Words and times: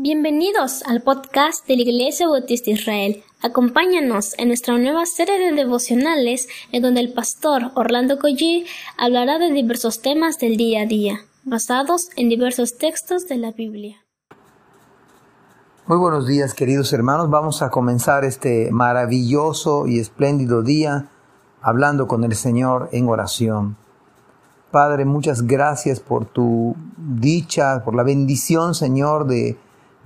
Bienvenidos 0.00 0.84
al 0.84 1.02
podcast 1.02 1.66
de 1.66 1.74
la 1.74 1.82
Iglesia 1.82 2.28
Bautista 2.28 2.70
Israel. 2.70 3.24
Acompáñanos 3.42 4.38
en 4.38 4.46
nuestra 4.46 4.78
nueva 4.78 5.04
serie 5.06 5.40
de 5.40 5.50
devocionales 5.50 6.46
en 6.70 6.82
donde 6.82 7.00
el 7.00 7.12
pastor 7.12 7.72
Orlando 7.74 8.20
Collie 8.20 8.64
hablará 8.96 9.40
de 9.40 9.50
diversos 9.50 10.00
temas 10.00 10.38
del 10.38 10.56
día 10.56 10.82
a 10.82 10.86
día, 10.86 11.22
basados 11.42 12.10
en 12.14 12.28
diversos 12.28 12.78
textos 12.78 13.26
de 13.26 13.38
la 13.38 13.50
Biblia. 13.50 13.96
Muy 15.88 15.98
buenos 15.98 16.28
días 16.28 16.54
queridos 16.54 16.92
hermanos, 16.92 17.28
vamos 17.28 17.60
a 17.62 17.70
comenzar 17.70 18.24
este 18.24 18.70
maravilloso 18.70 19.88
y 19.88 19.98
espléndido 19.98 20.62
día 20.62 21.08
hablando 21.60 22.06
con 22.06 22.22
el 22.22 22.36
Señor 22.36 22.88
en 22.92 23.08
oración. 23.08 23.76
Padre, 24.70 25.04
muchas 25.04 25.42
gracias 25.42 25.98
por 25.98 26.24
tu 26.26 26.76
dicha, 26.96 27.82
por 27.84 27.96
la 27.96 28.04
bendición, 28.04 28.76
Señor, 28.76 29.26
de 29.26 29.58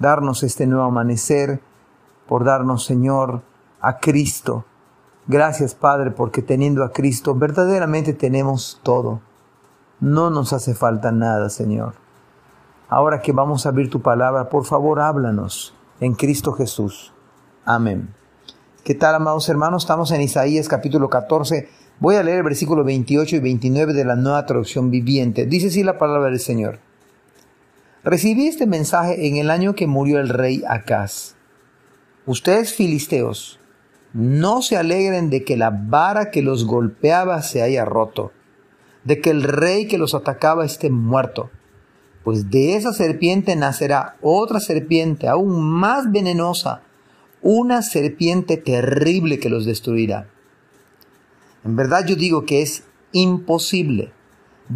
darnos 0.02 0.42
este 0.42 0.66
nuevo 0.66 0.84
amanecer, 0.84 1.60
por 2.26 2.44
darnos, 2.44 2.84
Señor, 2.84 3.42
a 3.80 3.98
Cristo. 3.98 4.64
Gracias, 5.28 5.74
Padre, 5.74 6.10
porque 6.10 6.42
teniendo 6.42 6.84
a 6.84 6.92
Cristo 6.92 7.34
verdaderamente 7.34 8.12
tenemos 8.12 8.80
todo. 8.82 9.20
No 10.00 10.30
nos 10.30 10.52
hace 10.52 10.74
falta 10.74 11.12
nada, 11.12 11.48
Señor. 11.48 11.94
Ahora 12.88 13.22
que 13.22 13.32
vamos 13.32 13.64
a 13.64 13.68
abrir 13.68 13.88
tu 13.88 14.02
palabra, 14.02 14.48
por 14.48 14.64
favor, 14.64 15.00
háblanos 15.00 15.72
en 16.00 16.14
Cristo 16.14 16.52
Jesús. 16.52 17.12
Amén. 17.64 18.12
¿Qué 18.84 18.96
tal, 18.96 19.14
amados 19.14 19.48
hermanos? 19.48 19.84
Estamos 19.84 20.10
en 20.10 20.20
Isaías 20.20 20.68
capítulo 20.68 21.08
14. 21.08 21.68
Voy 22.00 22.16
a 22.16 22.24
leer 22.24 22.38
el 22.38 22.42
versículo 22.42 22.82
28 22.82 23.36
y 23.36 23.38
29 23.38 23.92
de 23.92 24.04
la 24.04 24.16
nueva 24.16 24.44
traducción 24.44 24.90
viviente. 24.90 25.46
Dice 25.46 25.68
así 25.68 25.84
la 25.84 25.98
palabra 25.98 26.30
del 26.30 26.40
Señor. 26.40 26.80
Recibí 28.04 28.48
este 28.48 28.66
mensaje 28.66 29.28
en 29.28 29.36
el 29.36 29.48
año 29.48 29.76
que 29.76 29.86
murió 29.86 30.18
el 30.18 30.28
rey 30.28 30.64
Acaz. 30.66 31.36
Ustedes 32.26 32.74
filisteos, 32.74 33.60
no 34.12 34.60
se 34.60 34.76
alegren 34.76 35.30
de 35.30 35.44
que 35.44 35.56
la 35.56 35.70
vara 35.70 36.32
que 36.32 36.42
los 36.42 36.64
golpeaba 36.66 37.42
se 37.42 37.62
haya 37.62 37.84
roto, 37.84 38.32
de 39.04 39.20
que 39.20 39.30
el 39.30 39.44
rey 39.44 39.86
que 39.86 39.98
los 39.98 40.16
atacaba 40.16 40.64
esté 40.64 40.90
muerto, 40.90 41.50
pues 42.24 42.50
de 42.50 42.74
esa 42.74 42.92
serpiente 42.92 43.54
nacerá 43.54 44.16
otra 44.20 44.58
serpiente 44.58 45.28
aún 45.28 45.62
más 45.62 46.10
venenosa, 46.10 46.82
una 47.40 47.82
serpiente 47.82 48.56
terrible 48.56 49.38
que 49.38 49.48
los 49.48 49.64
destruirá. 49.64 50.28
En 51.64 51.76
verdad 51.76 52.04
yo 52.04 52.16
digo 52.16 52.46
que 52.46 52.62
es 52.62 52.82
imposible 53.12 54.12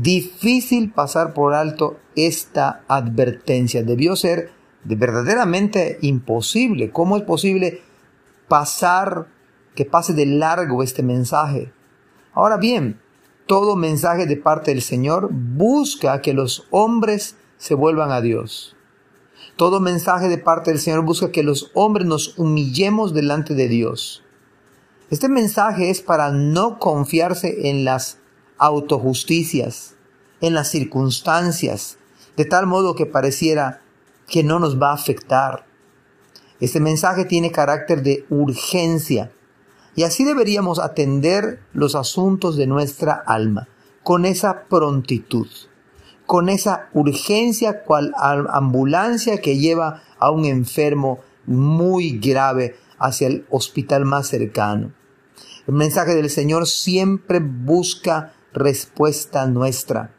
difícil 0.02 0.92
pasar 0.92 1.34
por 1.34 1.54
alto 1.54 1.98
esta 2.14 2.84
advertencia. 2.88 3.82
Debió 3.82 4.16
ser 4.16 4.50
de 4.84 4.96
verdaderamente 4.96 5.98
imposible. 6.02 6.90
¿Cómo 6.90 7.16
es 7.16 7.22
posible 7.22 7.82
pasar, 8.48 9.28
que 9.74 9.84
pase 9.84 10.14
de 10.14 10.26
largo 10.26 10.82
este 10.82 11.02
mensaje? 11.02 11.72
Ahora 12.32 12.56
bien, 12.56 13.00
todo 13.46 13.76
mensaje 13.76 14.26
de 14.26 14.36
parte 14.36 14.72
del 14.72 14.82
Señor 14.82 15.28
busca 15.32 16.20
que 16.20 16.34
los 16.34 16.66
hombres 16.70 17.36
se 17.58 17.74
vuelvan 17.74 18.10
a 18.10 18.20
Dios. 18.20 18.76
Todo 19.56 19.80
mensaje 19.80 20.28
de 20.28 20.38
parte 20.38 20.70
del 20.70 20.80
Señor 20.80 21.02
busca 21.02 21.30
que 21.30 21.42
los 21.42 21.70
hombres 21.74 22.06
nos 22.06 22.38
humillemos 22.38 23.14
delante 23.14 23.54
de 23.54 23.68
Dios. 23.68 24.22
Este 25.10 25.28
mensaje 25.28 25.90
es 25.90 26.02
para 26.02 26.32
no 26.32 26.78
confiarse 26.78 27.70
en 27.70 27.84
las 27.84 28.18
autojusticias, 28.58 29.94
en 30.40 30.54
las 30.54 30.68
circunstancias, 30.68 31.98
de 32.36 32.44
tal 32.44 32.66
modo 32.66 32.94
que 32.94 33.06
pareciera 33.06 33.82
que 34.28 34.42
no 34.42 34.58
nos 34.58 34.80
va 34.80 34.90
a 34.90 34.94
afectar. 34.94 35.66
Este 36.60 36.80
mensaje 36.80 37.24
tiene 37.24 37.50
carácter 37.50 38.02
de 38.02 38.24
urgencia 38.30 39.30
y 39.94 40.02
así 40.02 40.24
deberíamos 40.24 40.78
atender 40.78 41.60
los 41.72 41.94
asuntos 41.94 42.56
de 42.56 42.66
nuestra 42.66 43.14
alma, 43.14 43.68
con 44.02 44.26
esa 44.26 44.64
prontitud, 44.64 45.48
con 46.26 46.48
esa 46.48 46.90
urgencia 46.92 47.82
cual 47.82 48.12
ambulancia 48.18 49.40
que 49.40 49.58
lleva 49.58 50.02
a 50.18 50.30
un 50.30 50.44
enfermo 50.44 51.20
muy 51.46 52.18
grave 52.18 52.76
hacia 52.98 53.28
el 53.28 53.46
hospital 53.50 54.04
más 54.04 54.28
cercano. 54.28 54.92
El 55.66 55.74
mensaje 55.74 56.14
del 56.14 56.30
Señor 56.30 56.66
siempre 56.66 57.40
busca 57.40 58.34
respuesta 58.52 59.46
nuestra. 59.46 60.12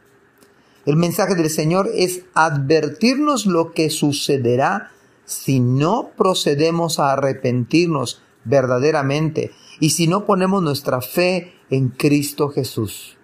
El 0.85 0.95
mensaje 0.95 1.35
del 1.35 1.49
Señor 1.49 1.89
es 1.93 2.21
advertirnos 2.33 3.45
lo 3.45 3.73
que 3.73 3.89
sucederá 3.89 4.91
si 5.25 5.59
no 5.59 6.11
procedemos 6.15 6.99
a 6.99 7.11
arrepentirnos 7.11 8.21
verdaderamente 8.45 9.51
y 9.79 9.89
si 9.89 10.07
no 10.07 10.25
ponemos 10.25 10.63
nuestra 10.63 11.01
fe 11.01 11.53
en 11.69 11.89
Cristo 11.89 12.49
Jesús. 12.49 13.17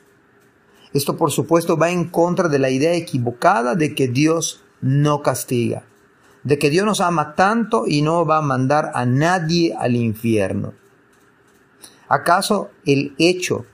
Esto 0.94 1.18
por 1.18 1.32
supuesto 1.32 1.78
va 1.78 1.90
en 1.90 2.06
contra 2.10 2.50
de 2.50 2.60
la 2.60 2.70
idea 2.70 2.94
equivocada 2.94 3.76
de 3.76 3.96
que 3.96 4.08
Dios 4.08 4.62
no 4.82 5.24
castiga, 5.24 5.86
de 6.44 6.60
que 6.60 6.70
Dios 6.70 6.86
nos 6.86 7.02
ama 7.02 7.36
tanto 7.36 7.86
y 7.88 8.02
no 8.02 8.26
va 8.26 8.38
a 8.40 8.42
mandar 8.42 8.92
a 8.94 9.06
nadie 9.06 9.74
al 9.74 9.96
infierno. 9.96 10.74
¿Acaso 12.10 12.70
el 12.86 13.16
hecho 13.18 13.66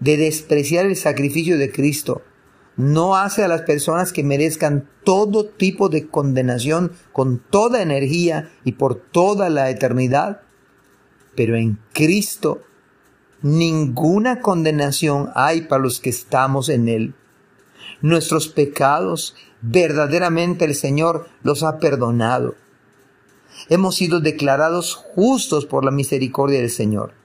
de 0.00 0.16
despreciar 0.16 0.86
el 0.86 0.96
sacrificio 0.96 1.58
de 1.58 1.70
Cristo 1.70 2.22
no 2.76 3.16
hace 3.16 3.44
a 3.44 3.48
las 3.48 3.62
personas 3.62 4.12
que 4.12 4.24
merezcan 4.24 4.88
todo 5.04 5.46
tipo 5.46 5.88
de 5.88 6.08
condenación 6.08 6.92
con 7.12 7.38
toda 7.38 7.82
energía 7.82 8.50
y 8.64 8.72
por 8.72 8.94
toda 8.94 9.50
la 9.50 9.68
eternidad? 9.70 10.40
Pero 11.36 11.56
en 11.56 11.78
Cristo 11.92 12.62
ninguna 13.42 14.40
condenación 14.40 15.30
hay 15.34 15.62
para 15.62 15.82
los 15.82 16.00
que 16.00 16.10
estamos 16.10 16.68
en 16.68 16.88
Él. 16.88 17.14
Nuestros 18.00 18.48
pecados 18.48 19.36
verdaderamente 19.60 20.64
el 20.64 20.74
Señor 20.74 21.28
los 21.42 21.62
ha 21.62 21.78
perdonado. 21.78 22.54
Hemos 23.68 23.96
sido 23.96 24.20
declarados 24.20 24.94
justos 24.94 25.66
por 25.66 25.84
la 25.84 25.90
misericordia 25.90 26.60
del 26.60 26.70
Señor 26.70 27.19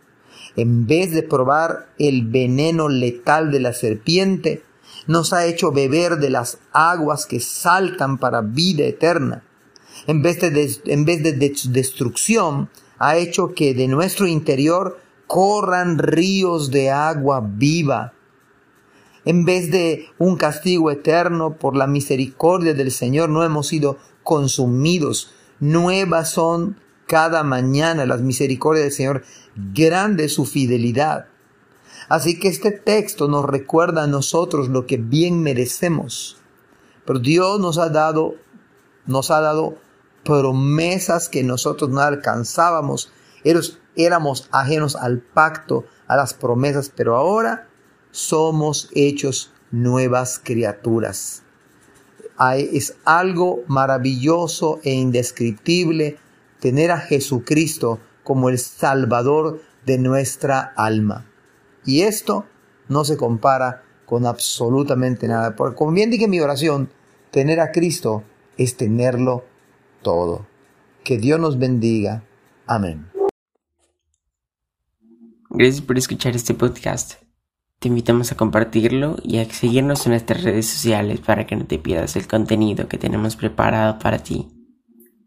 en 0.55 0.87
vez 0.87 1.11
de 1.11 1.23
probar 1.23 1.89
el 1.99 2.27
veneno 2.27 2.89
letal 2.89 3.51
de 3.51 3.59
la 3.59 3.73
serpiente, 3.73 4.63
nos 5.07 5.33
ha 5.33 5.45
hecho 5.45 5.71
beber 5.71 6.17
de 6.17 6.29
las 6.29 6.59
aguas 6.71 7.25
que 7.25 7.39
saltan 7.39 8.17
para 8.17 8.41
vida 8.41 8.85
eterna. 8.85 9.43
En 10.07 10.21
vez 10.21 10.39
de, 10.39 10.79
en 10.85 11.05
vez 11.05 11.23
de 11.23 11.33
destrucción, 11.33 12.69
ha 12.97 13.17
hecho 13.17 13.53
que 13.53 13.73
de 13.73 13.87
nuestro 13.87 14.27
interior 14.27 14.99
corran 15.27 15.97
ríos 15.97 16.71
de 16.71 16.91
agua 16.91 17.41
viva. 17.45 18.13
En 19.25 19.43
vez 19.43 19.71
de 19.71 20.07
un 20.19 20.37
castigo 20.37 20.91
eterno 20.91 21.57
por 21.57 21.75
la 21.75 21.87
misericordia 21.87 22.73
del 22.73 22.91
Señor, 22.91 23.29
no 23.29 23.43
hemos 23.43 23.67
sido 23.67 23.97
consumidos. 24.23 25.31
Nuevas 25.59 26.29
son 26.31 26.77
cada 27.07 27.43
mañana 27.43 28.05
las 28.05 28.21
misericordias 28.21 28.85
del 28.85 28.93
Señor, 28.93 29.23
grande 29.73 30.29
su 30.29 30.45
fidelidad. 30.45 31.27
Así 32.09 32.39
que 32.39 32.47
este 32.47 32.71
texto 32.71 33.27
nos 33.27 33.45
recuerda 33.45 34.03
a 34.03 34.07
nosotros 34.07 34.69
lo 34.69 34.85
que 34.85 34.97
bien 34.97 35.41
merecemos. 35.41 36.37
Pero 37.05 37.19
Dios 37.19 37.59
nos 37.59 37.77
ha 37.77 37.89
dado, 37.89 38.35
nos 39.05 39.31
ha 39.31 39.41
dado 39.41 39.77
promesas 40.23 41.29
que 41.29 41.43
nosotros 41.43 41.89
no 41.89 42.01
alcanzábamos. 42.01 43.11
éramos 43.95 44.49
ajenos 44.51 44.95
al 44.95 45.19
pacto, 45.19 45.85
a 46.07 46.15
las 46.15 46.33
promesas, 46.33 46.91
pero 46.93 47.15
ahora 47.15 47.69
somos 48.11 48.89
hechos 48.93 49.51
nuevas 49.71 50.39
criaturas. 50.43 51.43
Es 52.57 52.95
algo 53.05 53.61
maravilloso 53.67 54.79
e 54.83 54.91
indescriptible 54.91 56.17
tener 56.59 56.91
a 56.91 56.99
Jesucristo 56.99 57.99
como 58.23 58.49
el 58.49 58.57
Salvador 58.57 59.61
de 59.85 59.97
nuestra 59.97 60.73
alma. 60.75 61.25
Y 61.85 62.01
esto 62.01 62.45
no 62.89 63.05
se 63.05 63.17
compara 63.17 63.83
con 64.05 64.25
absolutamente 64.25 65.27
nada. 65.27 65.55
Porque 65.55 65.75
como 65.75 65.91
bien 65.91 66.09
dije 66.09 66.25
en 66.25 66.31
mi 66.31 66.39
oración, 66.39 66.89
tener 67.31 67.59
a 67.59 67.71
Cristo 67.71 68.23
es 68.57 68.77
tenerlo 68.77 69.45
todo. 70.01 70.47
Que 71.03 71.17
Dios 71.17 71.39
nos 71.39 71.59
bendiga. 71.59 72.23
Amén. 72.65 73.07
Gracias 75.49 75.81
por 75.81 75.97
escuchar 75.97 76.35
este 76.35 76.53
podcast. 76.53 77.13
Te 77.79 77.89
invitamos 77.89 78.31
a 78.31 78.37
compartirlo 78.37 79.17
y 79.23 79.37
a 79.37 79.45
seguirnos 79.45 80.05
en 80.05 80.13
nuestras 80.13 80.43
redes 80.43 80.65
sociales 80.65 81.19
para 81.19 81.45
que 81.45 81.55
no 81.55 81.65
te 81.65 81.77
pierdas 81.77 82.15
el 82.15 82.27
contenido 82.27 82.87
que 82.87 82.97
tenemos 82.97 83.35
preparado 83.35 83.99
para 83.99 84.19
ti. 84.19 84.54